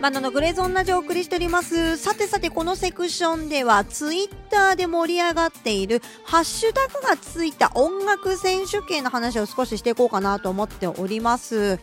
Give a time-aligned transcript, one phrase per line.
[0.00, 1.98] バナのグレーゾーンラジオをお送りしております。
[1.98, 11.78] さてさて、このセクションでは、ツイッターで盛り上がっている、ハッシュタグがついた音楽選手権の話を少ししていこうかなと思っております。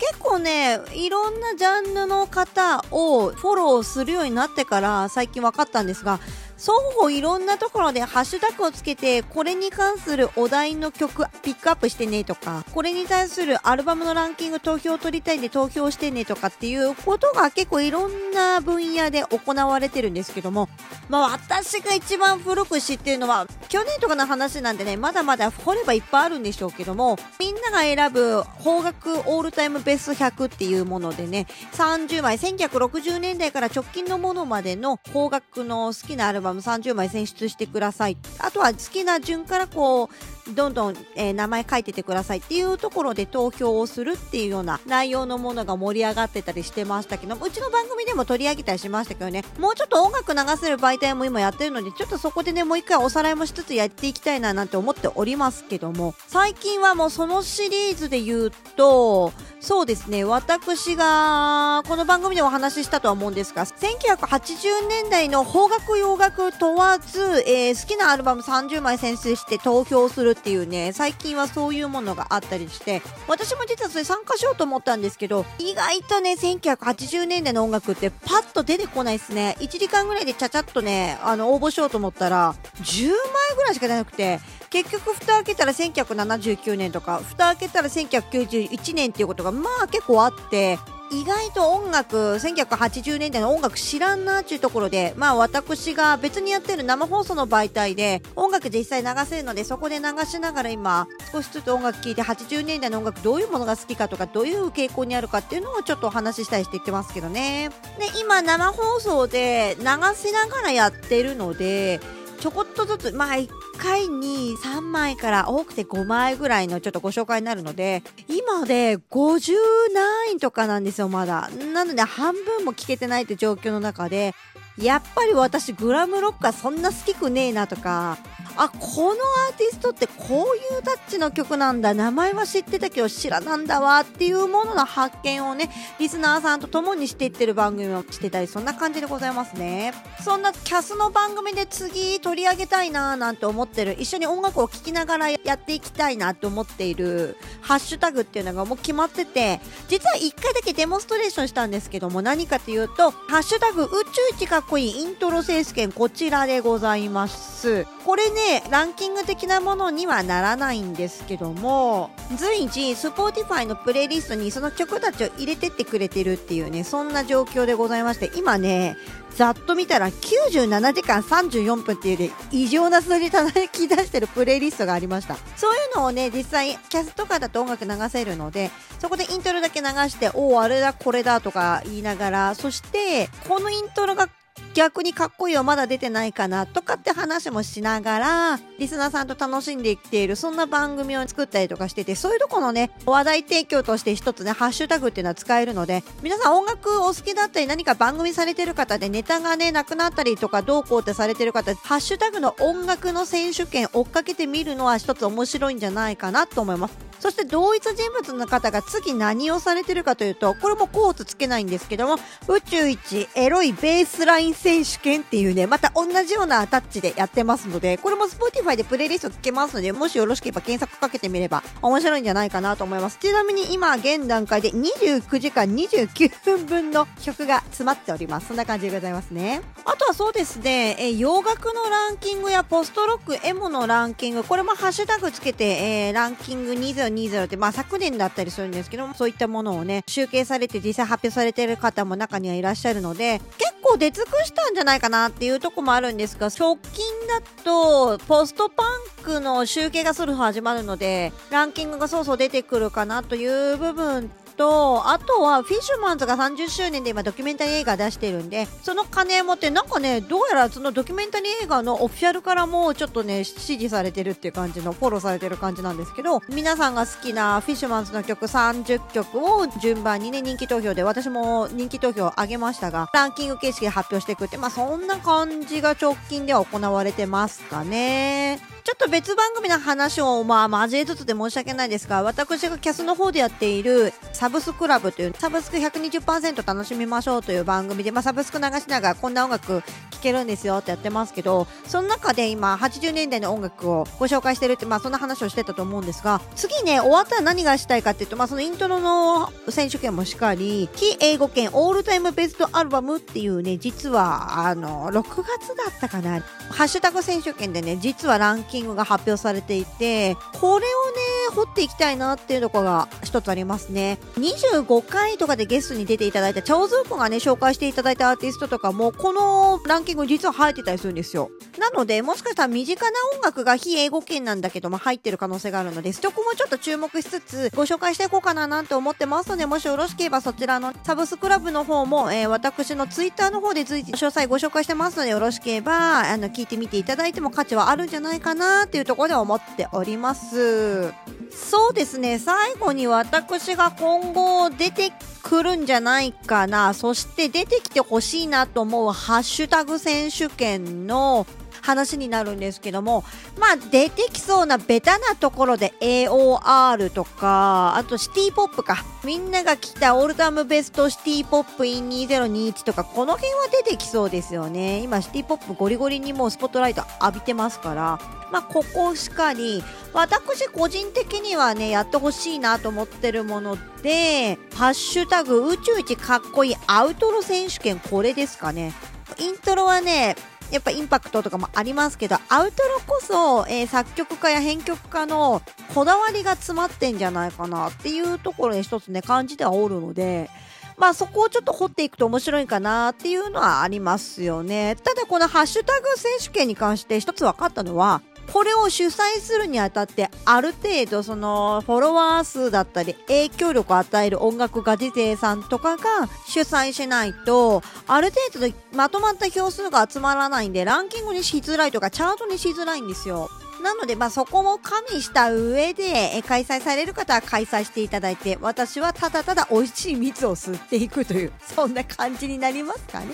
[0.00, 6.18] 結構ね、いろんなジャンルの方をフォローするようになってから最近分かったんですが、
[6.60, 20.68] 双方いろんなところでハッシュタグをつけて、これに関するお題の曲ピックアップしてねとか、これに対するアルバムのランキング投票を取りたいんで投票してねとかっていうことが結構いろんな分野で行われてるんですけども、
[21.08, 38.16] まあ私が一番古く知ってるのは、去年とかの話なんでね、まだまだ掘ればいっぱいあるんでしょうけども、みんなが選ぶ邦楽オールタイムベスト100っていうものでね、30枚、1960年代から直近のものまでの邦楽の好きなアルバムバム30枚選出してください。
[38.38, 40.08] あとは好きな順からこう、
[40.54, 79.56] どんどん、えー、名前書いててくださいっていうところで投票をするっていうような内容のものが盛り上がってたりしてましたけどうちの番組でも取り上げたりしましたけどねもうちょっと音楽流せる媒体も今やってるのでちょっとそこでねもう一回おさらいもしつつやっていきたいななんて思っておりますけども最近はもうそのシリーズで言うとそうですね私がこの番組でお話ししたとは思うんですが1980年代の邦楽洋楽問わず、えー、好きなアルバム30枚選出して投票するっていうね、最近はそういうものがあったりして、私も実はそれ参加しようと思ったんですけど、意外とね、1980年代の音楽ってパッと出てこないですね。
[79.60, 83.16] 1時間ぐらいでちゃちゃっとね、あの、応募しようと思ったら、10枚
[83.56, 90.78] ぐらいしか出なくて、結局蓋開けたら1979年とか、蓋開けたら1991年っていうことがまあ結構あって、
[91.12, 107.70] 意外と音楽、1980年代の音楽知らんなっていうところで、まあ私が別にやってる生放送の媒体で音楽実際流せるので、そこで流しながら今、少しずつ音楽聴いて80年代の音楽どういうものが好きかとか、どういう傾向にあるかっていうのをちょっとお話ししたりして言ってますけどね。
[107.98, 112.00] で、今生放送で流しながらやってるので、
[112.38, 113.36] ちょこっとずつ、まあ
[113.80, 119.54] 回に3枚から多くて5枚ぐらいのちょっとご紹介になるので、今で50
[119.94, 121.48] 何位とかなんですよ、まだ。
[121.72, 124.34] なので半分も聞けてないって状況の中で、
[124.78, 128.18] やっぱり私グラムロックはそんな好きくねえなとか、
[128.56, 139.94] あ、このアーティストってこういうタッチの曲なんだ、名前は知ってたけど知らなんだわっていうものの発見をね、リスナーさんと共にしていってる番組をしてたり、そんな感じでございますね。
[140.24, 157.86] そんなキャスの番組で次取り上げたいなーなんて思ってる、一緒に音楽を聴きながらやっていきたいなって思っているハッシュタグっていうのがもう決まってて、実は1回だけデモンストレーションしたんですけども、何かというと、ハッシュタグ宇宙一かっこいいイントロ選手権こちらでございます。
[158.04, 168.96] これね、ランキング的なものにはならないんですけども、随時、 Spotify のプレイリストにその曲たちを入れてってくれてるっていうね、そんな状況でございまして、今ね、
[169.36, 175.36] ざっと見たら97時間34分っていうね、異常な数字叩き出してるプレイリストがありました。
[175.56, 184.28] そういうのをね、実際、キャスとかだと音楽流せるので、そこでイントロだけ流して、おお、あれだ、これだとか言いながら、そして、このイントロが
[184.74, 207.09] 逆にかっこいいよまだ出てないかなとかって話もしながらリスナーさんと楽しんでいっているそんな番組を作ったりとかしててそういうとこのね話題提供として一つねハッシュタグっていうのは使えるので皆さん音楽お好きだったり何か番組されてる方でネタがねなくなったりとかどうこうってされてる方ハッシュタグの音楽の選手権追っかけてみるのは一つ面白いんじゃないかなと思います。
[207.20, 212.16] そして同一人物の方が次何をされてるかというと、これもコーツつけないんですけども、
[212.48, 223.18] 宇宙一エロいベースライン選手権っていうね、また同じようなタッチでやってますので、これも Spotify でプレイリストつけますので、もしよろしければ検索かけてみれば面白いんじゃないかなと思います。
[223.18, 228.48] ちなみに今現段階で29時間29分分の曲が詰まっております。
[228.48, 229.60] そんな感じでございますね。
[229.84, 248.86] あとはそうですね、え洋楽のランキングやポストロック、エモのランキング、これもハッシュタグつけて、えー、ランキング20 2020って、まあ昨年だったりするんですけどそういったものをね、集計されて実際発表されてる方も中にはいらっしゃるので、結構出尽くしたんじゃないかなっていうとこもあるんですが、直近だと、ポストパン
[249.22, 254.30] クの集計がする始まるので、ランキングがそうそう出てくるかなという部分
[254.60, 278.60] と、あとはフィッシュマンズが30周年で今ドキュメンタリー映画出してるんで、その金持ってなんかね、どうやらそのドキュメンタリー映画のオフィシャルからもちょっとね、支持されてるっていう感じの、フォローされてる感じなんですけど、皆さんが好きなフィッシュマンズの曲30曲を順番にね、人気投票で、私も人気投票を上げましたが、ランキング形式で発表していくって、まあそんな感じが直近では行われてますかね。
[278.82, 306.40] ちょっと別番組の話をまあ交えつつで申し訳ないですが、私がキャスの方でやっているサブスクラブというサブスク120%楽しみましょうという番組で、まあ、サブスク流しながらこんな音楽聴けるんですよってやってますけど、その中で今80年代の音楽をご紹介してるって、まあそんな話をしてたと思うんですが、次ね、終わったら何がしたいかっていうと、まあそのイントロの選手権もしっかり、非英語圏オールタイムベストアルバムっていうね、実はあの、6月だったかな、
[306.70, 314.18] ハッシュタグ選手権でね、実はランキングキングが発表されていて、これをね、掘っていきたいなっていうところが一つありますね。
[314.36, 321.50] 25回とかでゲストに出ていただいたチャオズーコがね、紹介していただいたアーティストとかも、このランキング実は入ってたりするんですよ。
[321.78, 341.12] なので、もしかしたら身近な音楽が非英語圏なんだけども入ってる可能性があるので、そこもちょっと注目しつつ、ご紹介していこうかななんて思ってますので、もしよろしければそちらのサブスクラブの方も、えー、私のツイッターの方で随時詳細ご紹介してますので、よろしければ、あの、聞いてみていただいても価値はあるんじゃないかなっていうところで思っております。
[341.52, 345.12] そうですね、最後に私が今後出て
[345.42, 351.46] くるんじゃないかな、そして出てきてほしいなと思うハッシュタグ選手権の
[351.82, 353.24] 話になるんですけども、
[353.58, 359.04] まあ出てきそうなベタなところで AOR とか、あとシティポップか。
[359.22, 365.00] みんなが来たオールタムベストシティポップ in 2021とか、この辺は出てきそうですよね。
[365.02, 368.18] 今シティポップゴリゴリにもうスポットライト浴びてますから、
[368.50, 369.84] まあここしかり、
[370.14, 378.94] 私個人的にはね、やってほしいなと思ってるもので、ハッシュタグ宇宙一かっこいいアウトロ選手権これですかね。
[379.38, 380.34] イントロはね、
[380.70, 385.62] やっぱインパクトとかもありますけど、アウトロこそ、えー、作曲家や編曲家の
[385.94, 390.48] こだわりが詰まってんじゃないかなっていうところに一つね、感じてはおるので、
[390.96, 394.96] まあそこをちょっと掘っていくと面白いかなっていうのはありますよね。
[395.02, 398.20] ただこのハッシュタグ選手権に関して一つ分かったのは、
[398.52, 406.04] これを主催するにあたってある程度そのフォロワー数だったり影響力を与える音楽家ディゼさんとかが
[406.46, 413.48] 主催しないとある程度まとまった票数が集まらないんでランキングにしづらいとかチャートにしづらいんですよ。
[413.82, 423.28] なので、まあ、そこも加味した上で、開催される方は開催していただいて、私はただただ美味しい蜜を吸っていくという、そんな感じになりますかね。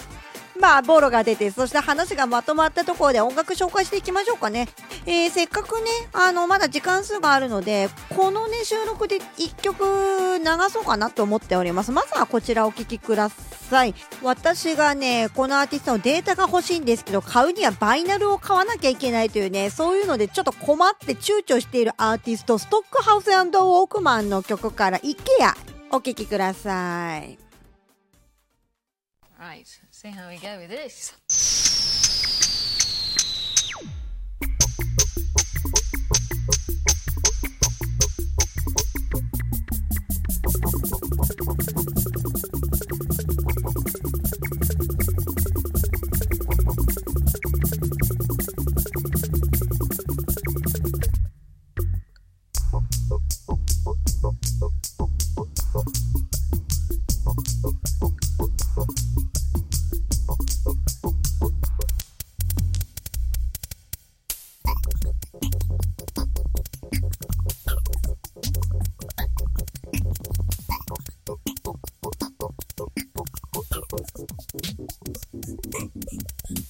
[0.56, 4.69] まあ、ボロが出て、そして話がまとまったところで音楽紹介していきましょうかね。
[5.06, 11.93] えー、せっかくね、あの、まだ時間数があるので、このね、収録で1曲流そうかなと思っております。
[11.93, 13.94] まずはこちらお聴きください。
[14.23, 25.55] 私がね、このアーティストのデータが欲しいんですけど、買うにはバイナルを買わなきゃいけないというね、そういうのでちょっと困って躊躇しているアーティスト、ストックハウスウォークマンの曲から、イケア、
[25.91, 27.38] お聴きください。
[29.38, 29.67] Right,
[30.06, 31.75] see how we go with this.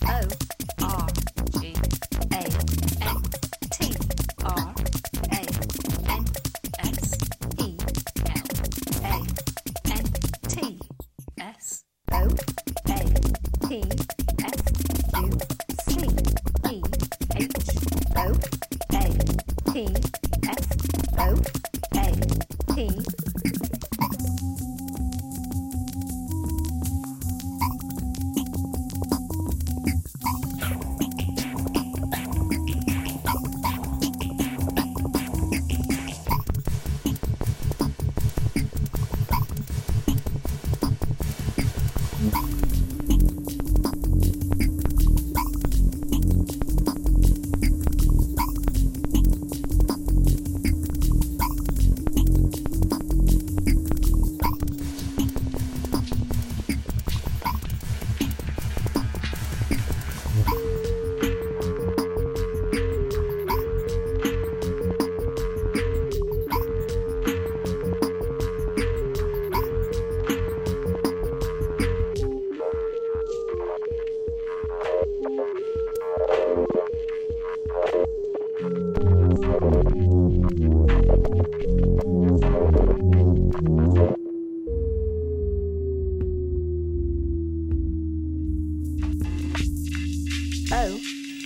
[0.07, 0.21] O
[0.83, 1.07] R
[1.53, 1.75] G
[2.33, 2.45] A
[3.03, 3.23] N
[3.71, 3.95] T
[4.45, 4.75] R
[5.33, 5.43] A
[6.09, 6.25] N
[6.79, 7.13] S
[7.59, 7.77] E
[8.25, 8.49] L
[9.05, 9.27] A
[9.85, 10.05] N
[10.49, 10.81] T
[11.39, 12.23] S O
[12.87, 13.01] A
[13.69, 13.83] P
[14.45, 14.61] F
[15.15, 15.31] U
[15.85, 15.89] C
[16.71, 16.83] E
[17.37, 17.53] H
[18.17, 18.33] O
[18.93, 19.05] A
[19.73, 19.75] P
[20.43, 20.67] F
[21.19, 21.21] O
[21.95, 22.07] A
[22.75, 23.26] P
[42.31, 42.56] Bye.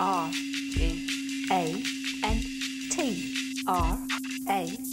[0.00, 0.30] R
[0.78, 0.98] E
[1.50, 1.82] A
[2.24, 2.40] N
[2.90, 3.22] T
[3.66, 3.98] R
[4.48, 4.89] A.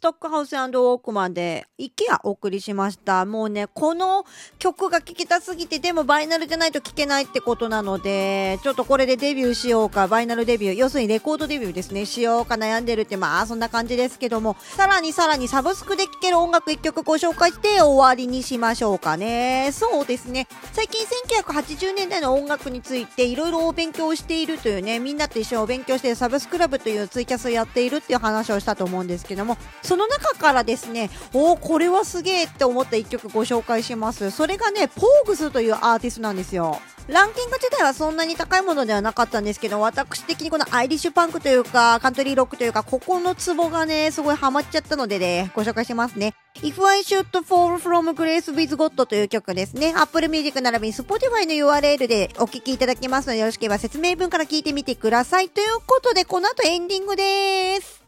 [0.00, 3.26] ストックハウスウォークマンで、イケアお送りしました。
[3.26, 4.24] もうね、この
[4.58, 19.68] 曲が聴きたすぎて、でもバイナルじゃないと聴けないってことなので、ちょっとこれでデビューしようか、バイナルデビュー、要するにレコードデビューですね、しようか悩んでるって、まあそんな感じですけども、さらにさらにサブスクで聴ける音楽一曲ご紹介して終わりにしましょうかね。
[19.74, 21.04] そうですね、最近
[21.44, 29.58] 1980年代の音楽についていろいろお勉強しているというね、みんなと一緒にお勉強してサブスクラブというツイキャスをやっているっていう話をしたと思うんですけども、
[29.90, 34.30] そのの中からですね、おーこれはすげえって思った一曲ご紹介します。
[34.30, 36.80] それがね、ポーグスというアーティストなんですよ。
[37.08, 46.34] ランキング自体はそんなに高いものではなかったんですけど、私的にこのアイリッシュパンクというか、カントリーロックというか、ここのツボがね、すごいハマっちゃったのでね、ご紹介しますね。
[46.62, 49.92] If I Should Fall From Grace With God という曲ですね。
[49.96, 55.48] Apple Music 並びに Spotify の URL でお聴きいただけますので、よろしければ説明文から聞いてみてください。
[55.48, 57.99] ということで、この後エンディングです。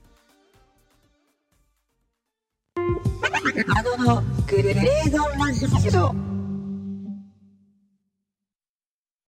[3.67, 6.32] 謎ののグレーゾンラジオ